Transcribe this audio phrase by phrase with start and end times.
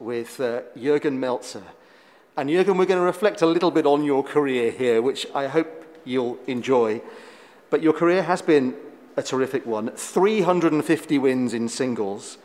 [0.00, 1.62] with uh, Jürgen Melzer.
[2.36, 5.46] And Jürgen, we're going to reflect a little bit on your career here, which I
[5.46, 5.68] hope
[6.04, 7.02] you'll enjoy.
[7.68, 8.74] But your career has been
[9.16, 12.38] a terrific one 350 wins in singles,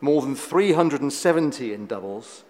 [0.00, 2.44] more than 370 in doubles,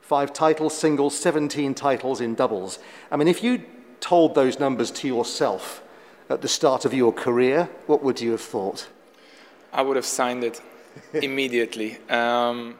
[0.00, 2.78] five titles, singles, 17 titles in doubles.
[3.10, 3.64] I mean, if you
[4.00, 5.82] told those numbers to yourself
[6.30, 8.88] at the start of your career, what would you have thought?
[9.72, 10.60] I would have signed it
[11.12, 11.98] immediately.
[12.08, 12.78] Um,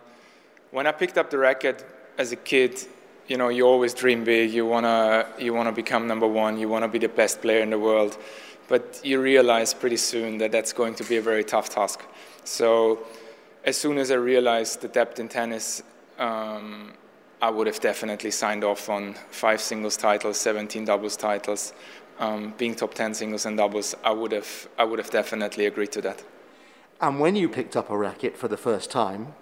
[0.75, 1.86] when I picked up the racket
[2.18, 2.84] as a kid,
[3.28, 4.52] you know, you always dream big.
[4.52, 6.59] You wanna, you wanna become number one.
[6.59, 8.19] You wanna be the best player in the world.
[8.66, 12.00] But you realize pretty soon that that's going to be a very tough task.
[12.42, 13.06] So,
[13.62, 15.83] as soon as I realized the depth in tennis,
[16.19, 16.92] um,
[17.41, 21.72] I would have definitely signed off on five singles titles, 17 doubles titles,
[22.19, 23.95] um, being top 10 singles and doubles.
[24.02, 26.25] I would have, I would have definitely agreed to that.
[27.00, 29.34] And when you picked up a racket for the first time,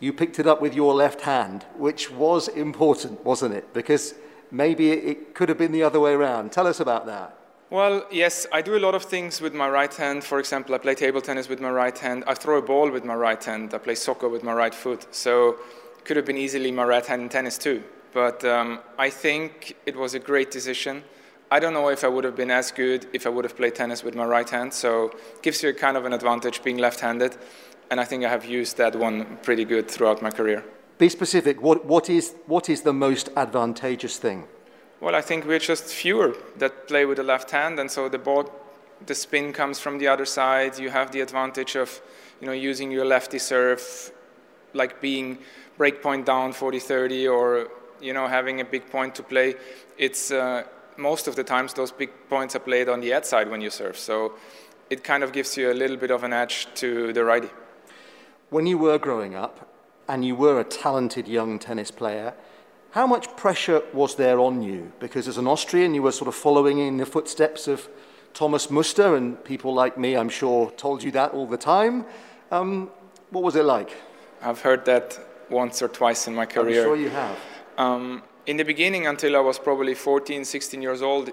[0.00, 3.72] you picked it up with your left hand, which was important, wasn't it?
[3.74, 4.14] Because
[4.50, 6.50] maybe it could have been the other way around.
[6.52, 7.36] Tell us about that.
[7.68, 10.24] Well, yes, I do a lot of things with my right hand.
[10.24, 12.24] For example, I play table tennis with my right hand.
[12.26, 13.72] I throw a ball with my right hand.
[13.74, 15.06] I play soccer with my right foot.
[15.14, 15.56] So
[16.04, 17.84] could have been easily my right hand in tennis too.
[18.12, 21.04] But um, I think it was a great decision.
[21.52, 23.76] I don't know if I would have been as good if I would have played
[23.76, 24.72] tennis with my right hand.
[24.72, 27.36] So gives you a kind of an advantage being left-handed
[27.90, 30.64] and I think I have used that one pretty good throughout my career.
[30.98, 31.60] Be specific.
[31.60, 34.46] What, what, is, what is the most advantageous thing?
[35.00, 38.18] Well, I think we're just fewer that play with the left hand, and so the
[38.18, 38.52] ball,
[39.06, 40.78] the spin comes from the other side.
[40.78, 42.00] You have the advantage of,
[42.40, 44.12] you know, using your lefty serve,
[44.74, 45.38] like being
[45.78, 47.68] break point down 40-30, or
[48.00, 49.54] you know, having a big point to play.
[49.96, 50.64] It's uh,
[50.96, 53.96] most of the times those big points are played on the outside when you serve,
[53.96, 54.34] so
[54.90, 57.48] it kind of gives you a little bit of an edge to the righty.
[58.50, 59.68] When you were growing up
[60.08, 62.34] and you were a talented young tennis player,
[62.90, 64.90] how much pressure was there on you?
[64.98, 67.88] Because as an Austrian, you were sort of following in the footsteps of
[68.34, 72.04] Thomas Muster, and people like me, I'm sure, told you that all the time.
[72.50, 72.90] Um,
[73.30, 73.96] what was it like?
[74.42, 75.18] I've heard that
[75.48, 76.80] once or twice in my career.
[76.80, 77.38] I'm sure you have.
[77.78, 81.30] Um, in the beginning, until I was probably 14, 16 years old,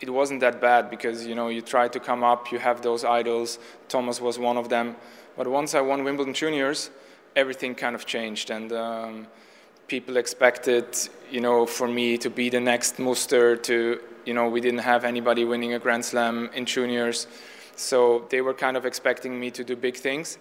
[0.00, 3.04] it wasn't that bad because you know you try to come up, you have those
[3.04, 3.58] idols.
[3.88, 4.96] Thomas was one of them.
[5.38, 6.90] But once I won Wimbledon Juniors,
[7.36, 9.28] everything kind of changed, and um,
[9.86, 10.84] people expected,
[11.30, 13.56] you know, for me to be the next Muster.
[13.56, 17.28] To you know, we didn't have anybody winning a Grand Slam in juniors,
[17.76, 20.38] so they were kind of expecting me to do big things.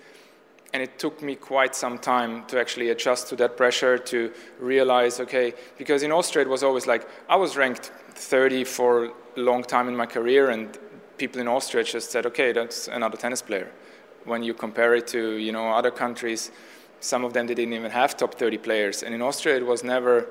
[0.73, 5.19] And it took me quite some time to actually adjust to that pressure, to realize,
[5.19, 9.61] okay, because in Austria it was always like I was ranked 30 for a long
[9.61, 10.75] time in my career, and
[11.19, 13.71] people in Austria just said, okay, that's another tennis player
[14.27, 16.51] when you compare it to you know other countries,
[16.99, 19.83] some of them they didn't even have top 30 players, and in Austria it was
[19.83, 20.27] never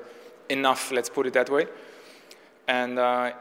[0.49, 0.91] enough.
[0.91, 1.67] Let's put it that way.
[2.67, 3.31] And uh,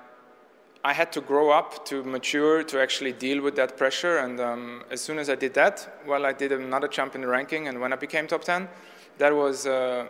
[0.87, 4.19] I had to grow up to mature to actually deal with that pressure.
[4.19, 7.27] And um, as soon as I did that, well, I did another jump in the
[7.27, 7.67] ranking.
[7.67, 8.69] And when I became top 10,
[9.19, 10.07] that was uh,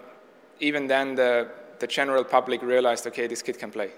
[0.60, 3.90] even then the, the general public realized, okay, this kid can play.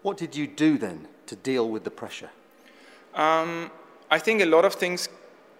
[0.00, 2.30] What did you do then to deal with the pressure?
[3.14, 3.70] Um,
[4.10, 5.10] I think a lot of things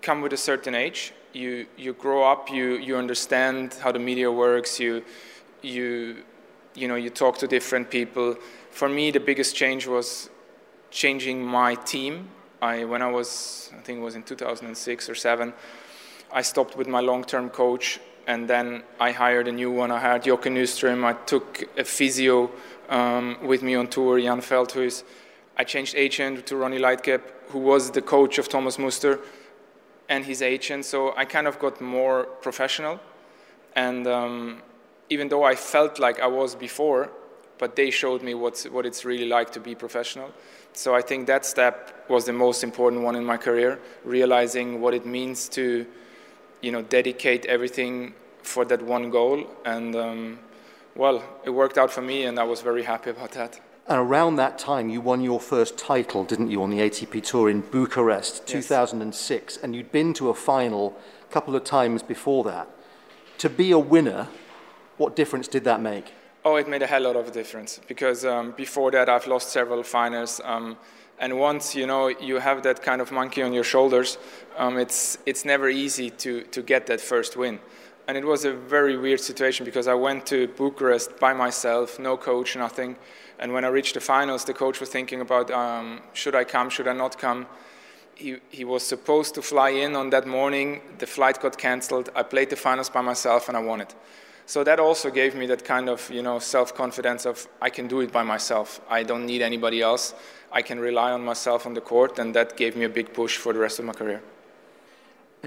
[0.03, 1.13] come with a certain age.
[1.33, 5.05] You, you grow up, you, you understand how the media works, you,
[5.63, 6.23] you,
[6.75, 8.37] you, know, you talk to different people.
[8.71, 10.31] For me, the biggest change was
[10.91, 12.29] changing my team.
[12.63, 15.53] I, when I was, I think it was in 2006 or 7,
[16.33, 19.91] I stopped with my long-term coach and then I hired a new one.
[19.91, 21.05] I hired Joakim Nyström.
[21.05, 22.51] I took a physio
[22.89, 25.05] um, with me on tour, Jan Feldhuis.
[25.57, 29.21] I changed agent to Ronnie Leitgeb, who was the coach of Thomas Muster
[30.09, 30.85] and his agent.
[30.85, 33.01] So I kind of got more professional.
[33.75, 34.63] And um,
[35.11, 37.11] even though I felt like I was before,
[37.59, 40.31] but they showed me what's, what it's really like to be professional.
[40.73, 44.93] So I think that step was the most important one in my career, realizing what
[44.93, 45.87] it means to,
[46.61, 48.13] you know, dedicate everything
[48.43, 49.47] for that one goal.
[49.65, 50.39] And um,
[50.95, 53.61] well, it worked out for me, and I was very happy about that.
[53.89, 57.49] And around that time, you won your first title, didn't you, on the ATP Tour
[57.49, 58.67] in Bucharest, yes.
[58.67, 60.99] 2006, and you'd been to a final
[61.29, 62.69] a couple of times before that.
[63.39, 64.27] To be a winner,
[64.97, 66.13] what difference did that make?
[66.45, 69.83] Oh, it made a hell lot of difference because um, before that I've lost several
[69.83, 70.41] finals.
[70.45, 70.77] Um,
[71.19, 74.19] and once you know you have that kind of monkey on your shoulders,
[74.57, 77.59] um, it's it's never easy to to get that first win.
[78.09, 82.17] And it was a very weird situation because I went to Bucharest by myself, no
[82.17, 82.97] coach, nothing.
[83.39, 86.71] And when I reached the finals, the coach was thinking about um, should I come,
[86.71, 87.47] should I not come.
[88.17, 90.81] he, he was supposed to fly in on that morning.
[90.99, 92.11] The flight got cancelled.
[92.15, 93.95] I played the finals by myself and I won it.
[94.47, 98.01] So that also gave me that kind of you know self-confidence of I can do
[98.01, 98.81] it by myself.
[98.89, 100.15] I don't need anybody else.
[100.53, 103.37] I can rely on myself on the court, and that gave me a big push
[103.37, 104.23] for the rest of my career.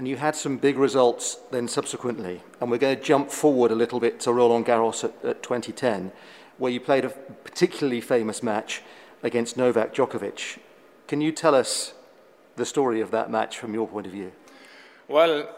[0.00, 2.40] And you had some big results then subsequently.
[2.58, 6.10] And we're going to jump forward a little bit to Roland Garros at, at 2010,
[6.56, 8.80] where you played a particularly famous match
[9.22, 10.58] against Novak Djokovic.
[11.06, 11.92] Can you tell us
[12.56, 14.32] the story of that match from your point of view?
[15.06, 15.54] Well,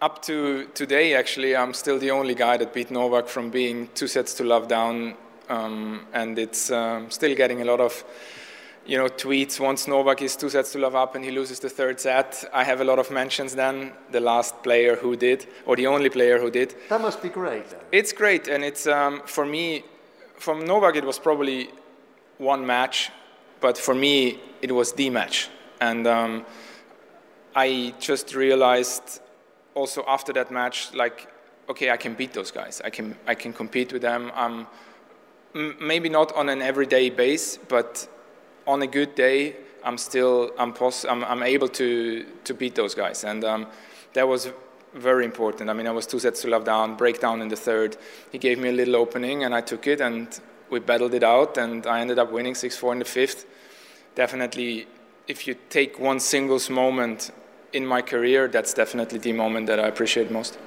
[0.00, 4.06] up to today, actually, I'm still the only guy that beat Novak from being two
[4.06, 5.12] sets to love down,
[5.50, 8.02] um, and it's um, still getting a lot of
[8.86, 11.70] you know, tweets once Novak is two sets to love up and he loses the
[11.70, 12.44] third set.
[12.52, 16.10] I have a lot of mentions then, the last player who did, or the only
[16.10, 16.74] player who did.
[16.88, 17.64] That must be great.
[17.92, 19.84] It's great, and it's, um, for me,
[20.36, 21.70] from Novak it was probably
[22.38, 23.10] one match,
[23.60, 25.48] but for me it was the match.
[25.80, 26.44] And um,
[27.54, 29.20] I just realized
[29.74, 31.28] also after that match, like,
[31.68, 32.82] okay, I can beat those guys.
[32.84, 34.30] I can, I can compete with them.
[34.34, 34.66] Um,
[35.80, 38.08] maybe not on an everyday base, but
[38.66, 40.74] on a good day, I'm still I'm,
[41.08, 43.66] I'm, I'm able to to beat those guys, and um,
[44.14, 44.50] that was
[44.94, 45.68] very important.
[45.68, 47.96] I mean, I was two sets to love down, breakdown in the third.
[48.30, 50.28] He gave me a little opening, and I took it, and
[50.70, 53.46] we battled it out, and I ended up winning six four in the fifth.
[54.14, 54.86] Definitely,
[55.26, 57.30] if you take one singles moment
[57.72, 60.58] in my career, that's definitely the moment that I appreciate most.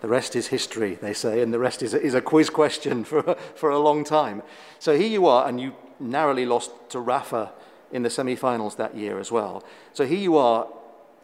[0.00, 3.36] The rest is history, they say, and the rest is is a quiz question for,
[3.54, 4.42] for a long time.
[4.78, 7.52] So here you are, and you narrowly lost to Rafa
[7.92, 9.64] in the semi finals that year as well.
[9.92, 10.66] So here you are,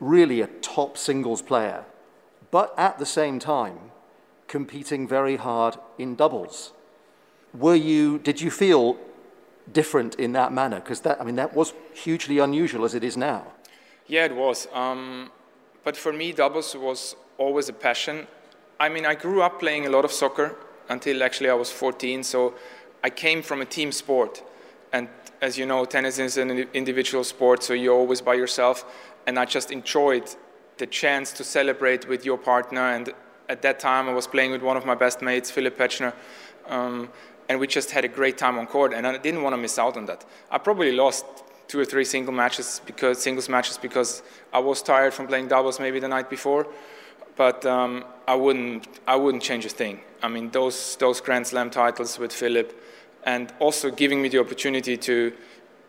[0.01, 1.85] really a top singles player,
[2.51, 3.79] but at the same time,
[4.47, 6.73] competing very hard in doubles.
[7.55, 8.99] Were you, did you feel
[9.73, 10.81] different in that manner?
[10.81, 13.47] Because that, I mean, that was hugely unusual as it is now.
[14.07, 14.69] Yeah, it was.
[14.73, 15.31] Um,
[15.83, 18.27] but for me, doubles was always a passion.
[18.79, 20.57] I mean, I grew up playing a lot of soccer
[20.89, 22.55] until actually I was 14, so
[23.03, 24.43] I came from a team sport.
[24.97, 25.09] And
[25.43, 28.77] as you know, tennis is an individual sport, so you're always by yourself.
[29.27, 30.27] And I just enjoyed
[30.79, 32.81] the chance to celebrate with your partner.
[32.97, 33.13] And
[33.49, 36.15] at that time, I was playing with one of my best mates, Philipp Petzschner.
[36.67, 37.11] Um,
[37.49, 39.79] and we just had a great time on court, and I didn't want to miss
[39.79, 40.25] out on that.
[40.51, 41.25] I probably lost
[41.69, 44.23] two or three single matches because singles matches because
[44.53, 46.67] I was tired from playing doubles maybe the night before,
[47.37, 50.01] but um, I wouldn't I wouldn't change a thing.
[50.23, 52.69] I mean those those Grand Slam titles with Philipp,
[53.27, 55.33] and also giving me the opportunity to,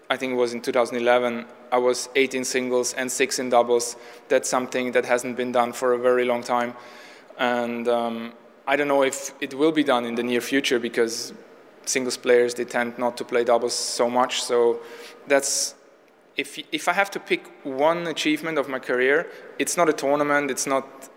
[0.10, 3.96] I think it was in 2011, I was 18 singles and six in doubles.
[4.28, 6.74] That's something that hasn't been done for a very long time.
[7.38, 8.34] And um,
[8.66, 11.32] I don't know if it will be done in the near future because
[11.86, 14.42] singles players, they tend not to play doubles so much.
[14.42, 14.80] So
[15.28, 15.76] that's,
[16.38, 19.30] if, if I have to pick one achievement of my career,
[19.60, 21.10] it's not a tournament, it's not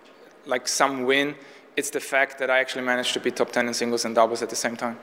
[0.44, 1.34] like some win,
[1.76, 4.42] it's the fact that I actually managed to be top 10 in singles and doubles
[4.42, 4.98] at the same time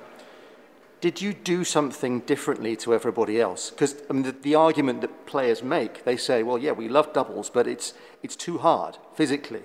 [0.99, 3.69] did you do something differently to everybody else?
[3.69, 7.13] Because I mean, the, the, argument that players make, they say, well, yeah, we love
[7.13, 9.63] doubles, but it's, it's too hard physically.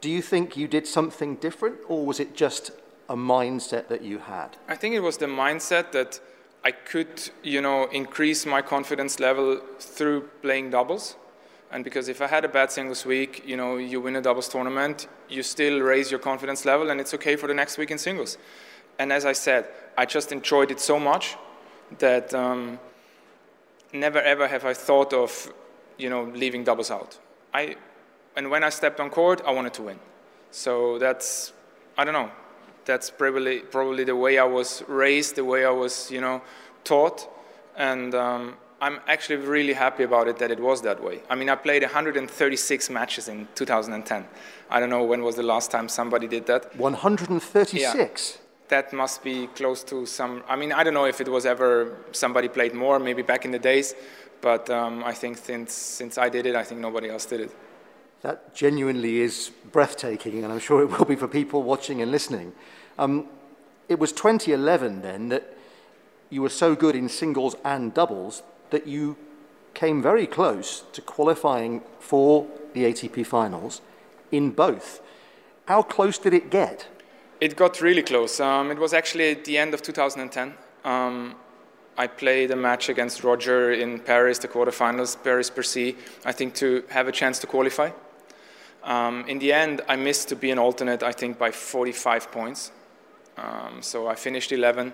[0.00, 2.70] Do you think you did something different, or was it just
[3.08, 4.56] a mindset that you had?
[4.68, 6.20] I think it was the mindset that
[6.64, 11.16] I could, you know, increase my confidence level through playing doubles.
[11.70, 14.48] And because if I had a bad singles week, you know, you win a doubles
[14.48, 17.98] tournament, you still raise your confidence level, and it's okay for the next week in
[17.98, 18.38] singles.
[18.98, 21.36] And as I said, I just enjoyed it so much
[21.98, 22.78] that um,
[23.92, 25.52] never ever have I thought of,
[25.96, 27.18] you know, leaving doubles out.
[27.54, 27.76] I,
[28.36, 29.98] and when I stepped on court, I wanted to win.
[30.50, 31.52] So that's,
[31.96, 32.30] I don't know,
[32.84, 36.42] that's probably probably the way I was raised, the way I was, you know,
[36.84, 37.28] taught,
[37.76, 41.20] and um, I'm actually really happy about it that it was that way.
[41.28, 44.24] I mean, I played 136 matches in 2010.
[44.70, 46.74] I don't know when was the last time somebody did that.
[46.76, 47.74] 136.
[47.74, 50.42] Yeah that must be close to some.
[50.48, 53.50] I mean, I don't know if it was ever somebody played more, maybe back in
[53.50, 53.94] the days,
[54.40, 57.56] but um, I think since since I did it, I think nobody else did it.
[58.22, 62.52] That genuinely is breathtaking, and I'm sure it will be for people watching and listening.
[62.98, 63.28] Um,
[63.88, 65.56] it was 2011 then that
[66.30, 69.16] you were so good in singles and doubles that you
[69.72, 73.80] came very close to qualifying for the ATP finals
[74.30, 75.00] in both.
[75.66, 76.88] How close did it get?
[77.40, 78.40] It got really close.
[78.40, 80.54] Um, it was actually at the end of 2010.
[80.84, 81.36] Um,
[81.96, 86.84] I played a match against Roger in Paris, the quarterfinals, Paris Bercy, I think to
[86.90, 87.90] have a chance to qualify.
[88.82, 92.72] Um, in the end, I missed to be an alternate, I think, by 45 points.
[93.36, 94.92] Um, so I finished 11.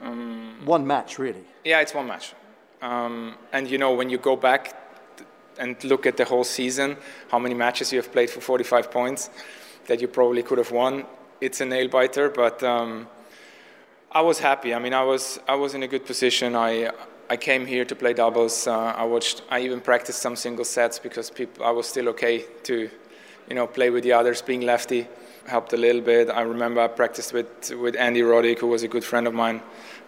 [0.00, 1.44] Um, one match, really?
[1.64, 2.34] Yeah, it's one match.
[2.82, 4.80] Um, and you know, when you go back
[5.58, 6.96] and look at the whole season,
[7.30, 9.30] how many matches you have played for 45 points
[9.86, 11.04] that you probably could have won.
[11.40, 13.08] It's a nail biter, but um,
[14.12, 14.72] I was happy.
[14.74, 16.54] I mean, I was I was in a good position.
[16.54, 16.90] I
[17.28, 18.66] I came here to play doubles.
[18.66, 19.42] Uh, I watched.
[19.50, 21.64] I even practiced some single sets because people.
[21.64, 22.88] I was still okay to,
[23.48, 24.42] you know, play with the others.
[24.42, 25.08] Being lefty
[25.46, 26.30] helped a little bit.
[26.30, 29.60] I remember I practiced with with Andy Roddick, who was a good friend of mine.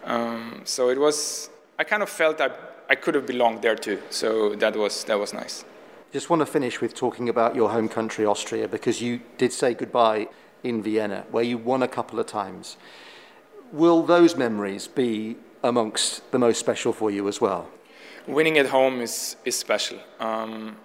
[0.05, 1.51] Um, so it was.
[1.79, 2.51] I kind of felt I
[2.89, 3.99] I could have belonged there too.
[4.11, 5.65] So that was that was nice.
[6.13, 9.75] Just want to finish with talking about your home country, Austria, because you did say
[9.75, 10.29] goodbye
[10.63, 12.77] in Vienna, where you won a couple of times.
[13.73, 17.69] Will those memories be amongst the most special for you as well?
[18.27, 19.99] Winning at home is, is special.
[20.21, 20.77] Um,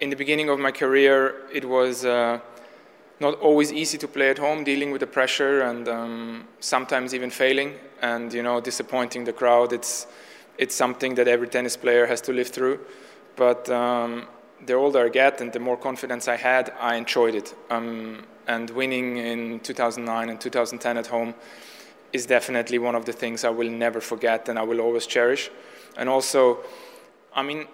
[0.00, 2.40] in the beginning of my career, it was uh,
[3.20, 7.30] not always easy to play at home, dealing with the pressure and um, sometimes even
[7.30, 9.72] failing and you know disappointing the crowd.
[9.72, 10.06] It's
[10.58, 12.80] it's something that every tennis player has to live through.
[13.36, 14.26] But um,
[14.64, 17.54] the older I get and the more confidence I had, I enjoyed it.
[17.70, 21.34] Um, and winning in 2009 and 2010 at home
[22.12, 25.50] is definitely one of the things I will never forget and I will always cherish.
[25.96, 26.58] And also,
[27.34, 27.66] I mean,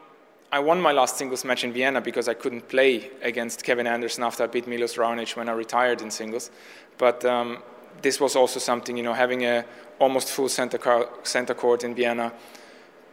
[0.53, 4.25] I won my last singles match in Vienna because I couldn't play against Kevin Anderson
[4.25, 6.51] after I beat Milos Raonic when I retired in singles.
[6.99, 7.63] But um,
[8.03, 9.65] this was also something, you know, having a
[9.99, 12.33] almost full center, car, center court in Vienna,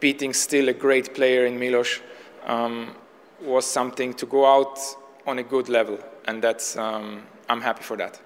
[0.00, 2.00] beating still a great player in Milos,
[2.46, 2.94] um,
[3.40, 4.78] was something to go out
[5.26, 8.20] on a good level, and that's um, I'm happy for that.